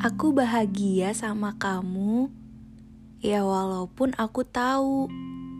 [0.00, 2.32] Aku bahagia sama kamu,
[3.20, 5.12] ya walaupun aku tahu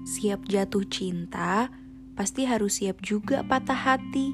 [0.09, 1.69] siap jatuh cinta
[2.17, 4.33] pasti harus siap juga patah hati.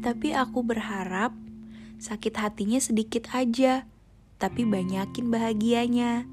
[0.00, 1.36] Tapi aku berharap
[2.00, 3.84] sakit hatinya sedikit aja,
[4.40, 6.24] tapi banyakin bahagianya.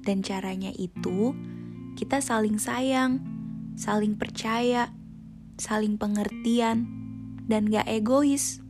[0.00, 1.36] Dan caranya itu
[2.00, 3.20] kita saling sayang,
[3.76, 4.96] saling percaya,
[5.60, 6.88] saling pengertian,
[7.44, 8.64] dan gak egois.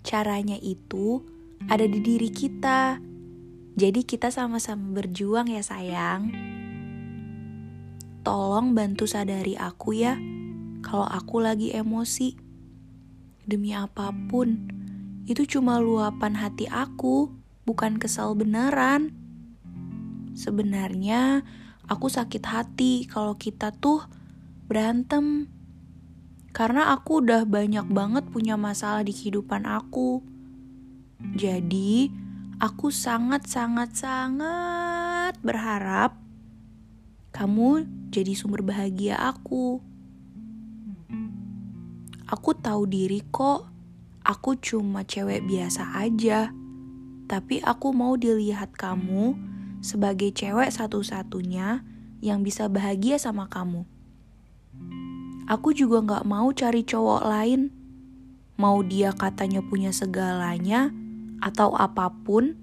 [0.00, 1.33] Caranya itu
[1.66, 3.00] ada di diri kita.
[3.74, 6.30] Jadi kita sama-sama berjuang ya sayang.
[8.24, 10.16] Tolong bantu sadari aku ya
[10.84, 12.36] kalau aku lagi emosi.
[13.44, 14.68] Demi apa pun,
[15.28, 17.32] itu cuma luapan hati aku,
[17.68, 19.12] bukan kesal beneran.
[20.32, 21.44] Sebenarnya
[21.84, 24.04] aku sakit hati kalau kita tuh
[24.68, 25.48] berantem.
[26.54, 30.22] Karena aku udah banyak banget punya masalah di kehidupan aku
[31.20, 32.10] jadi,
[32.58, 36.18] aku sangat-sangat-sangat berharap
[37.34, 39.82] kamu jadi sumber bahagia aku.
[42.30, 43.66] Aku tahu diri kok,
[44.22, 46.54] aku cuma cewek biasa aja.
[47.26, 49.34] Tapi aku mau dilihat kamu
[49.82, 51.82] sebagai cewek satu-satunya
[52.22, 53.82] yang bisa bahagia sama kamu.
[55.44, 57.68] Aku juga gak mau cari cowok lain.
[58.56, 60.88] Mau dia katanya punya segalanya,
[61.44, 62.56] atau apa pun,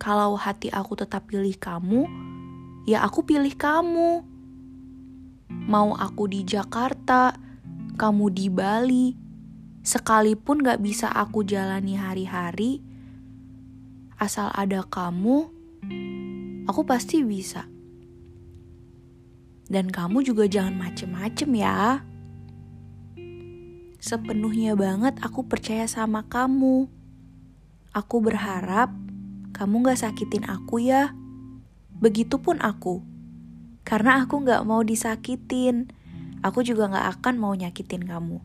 [0.00, 2.08] kalau hati aku tetap pilih kamu,
[2.88, 4.24] ya aku pilih kamu.
[5.68, 7.36] Mau aku di Jakarta,
[8.00, 9.12] kamu di Bali,
[9.84, 12.80] sekalipun gak bisa aku jalani hari-hari,
[14.16, 15.52] asal ada kamu,
[16.64, 17.68] aku pasti bisa.
[19.68, 22.00] Dan kamu juga jangan macem-macem ya.
[24.00, 26.97] Sepenuhnya banget aku percaya sama kamu.
[27.96, 28.92] Aku berharap
[29.56, 31.16] kamu gak sakitin aku ya.
[31.98, 33.02] Begitupun aku.
[33.82, 35.90] Karena aku gak mau disakitin.
[36.44, 38.38] Aku juga gak akan mau nyakitin kamu.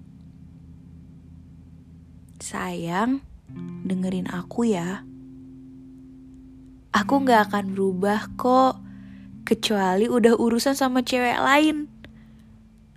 [2.42, 3.22] Sayang,
[3.86, 5.06] dengerin aku ya.
[6.96, 8.80] Aku gak akan berubah kok.
[9.44, 11.92] Kecuali udah urusan sama cewek lain.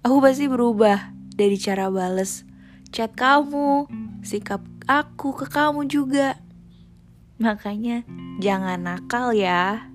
[0.07, 2.47] Aku pasti berubah dari cara bales
[2.95, 3.91] chat kamu,
[4.25, 6.39] sikap aku ke kamu juga.
[7.37, 8.01] Makanya
[8.41, 9.93] jangan nakal ya.